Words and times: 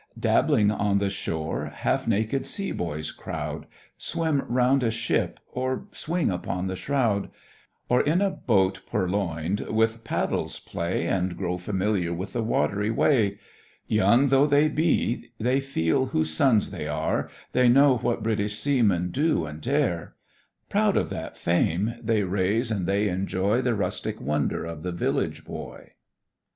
Dabbling 0.19 0.71
on 0.71 0.99
shore 1.09 1.65
half 1.67 2.07
naked 2.07 2.47
sea 2.47 2.71
boys 2.71 3.11
crowd, 3.11 3.67
Swim 3.97 4.41
round 4.47 4.81
a 4.81 4.89
ship, 4.89 5.39
or 5.51 5.85
swing 5.91 6.31
upon 6.31 6.65
the 6.65 6.75
shroud; 6.75 7.29
Or 7.87 8.01
in 8.01 8.19
a 8.19 8.31
boat 8.31 8.81
purloin'd, 8.89 9.59
with 9.69 10.03
paddles 10.03 10.57
play, 10.59 11.05
And 11.05 11.37
grow 11.37 11.59
familiar 11.59 12.15
with 12.15 12.33
the 12.33 12.41
watery 12.41 12.89
way: 12.89 13.37
Young 13.85 14.29
though 14.29 14.47
they 14.47 14.69
be, 14.69 15.29
they 15.37 15.59
feel 15.59 16.07
whose 16.07 16.31
sons 16.33 16.71
they 16.71 16.87
are, 16.87 17.29
They 17.51 17.69
know 17.69 17.99
what 17.99 18.23
British 18.23 18.55
seamen 18.57 19.11
do 19.11 19.45
and 19.45 19.61
dare; 19.61 20.15
Proud 20.67 20.97
of 20.97 21.11
that 21.11 21.37
fame, 21.37 21.93
they 22.01 22.23
raise 22.23 22.71
and 22.71 22.87
they 22.87 23.07
enjoy 23.07 23.61
The 23.61 23.75
rustic 23.75 24.19
wonder 24.19 24.65
of 24.65 24.81
the 24.81 24.91
village 24.91 25.45
boy. 25.45 25.91